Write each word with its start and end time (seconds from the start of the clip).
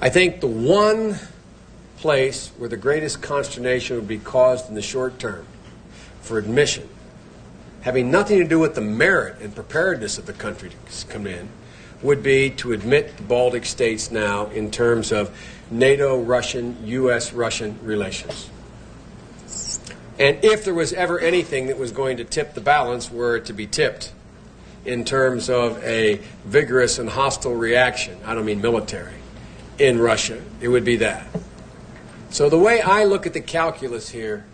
I 0.00 0.10
think 0.10 0.40
the 0.40 0.46
one 0.46 1.18
place 1.96 2.48
where 2.58 2.68
the 2.68 2.76
greatest 2.76 3.22
consternation 3.22 3.96
would 3.96 4.08
be 4.08 4.18
caused 4.18 4.68
in 4.68 4.74
the 4.74 4.82
short 4.82 5.18
term 5.18 5.46
for 6.20 6.36
admission, 6.36 6.86
having 7.80 8.10
nothing 8.10 8.38
to 8.38 8.44
do 8.44 8.58
with 8.58 8.74
the 8.74 8.82
merit 8.82 9.40
and 9.40 9.54
preparedness 9.54 10.18
of 10.18 10.26
the 10.26 10.34
country 10.34 10.70
to 10.70 11.06
come 11.06 11.26
in, 11.26 11.48
would 12.02 12.22
be 12.22 12.50
to 12.50 12.72
admit 12.72 13.16
the 13.16 13.22
Baltic 13.22 13.64
states 13.64 14.10
now 14.10 14.46
in 14.48 14.70
terms 14.70 15.12
of 15.12 15.34
NATO 15.70 16.20
Russian, 16.20 16.76
U.S. 16.84 17.32
Russian 17.32 17.78
relations. 17.82 18.50
And 20.18 20.44
if 20.44 20.64
there 20.64 20.74
was 20.74 20.92
ever 20.92 21.18
anything 21.18 21.68
that 21.68 21.78
was 21.78 21.92
going 21.92 22.18
to 22.18 22.24
tip 22.24 22.52
the 22.52 22.60
balance, 22.60 23.10
were 23.10 23.36
it 23.36 23.46
to 23.46 23.54
be 23.54 23.66
tipped 23.66 24.12
in 24.84 25.04
terms 25.04 25.48
of 25.48 25.82
a 25.82 26.20
vigorous 26.44 26.98
and 26.98 27.08
hostile 27.08 27.54
reaction, 27.54 28.18
I 28.24 28.34
don't 28.34 28.44
mean 28.44 28.60
military, 28.60 29.14
in 29.78 29.98
Russia, 29.98 30.42
it 30.60 30.68
would 30.68 30.84
be 30.84 30.96
that. 30.96 31.26
So 32.30 32.48
the 32.48 32.58
way 32.58 32.80
I 32.80 33.04
look 33.04 33.26
at 33.26 33.32
the 33.32 33.40
calculus 33.40 34.08
here 34.10 34.44